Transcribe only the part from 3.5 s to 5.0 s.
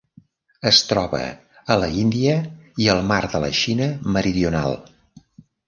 Xina Meridional.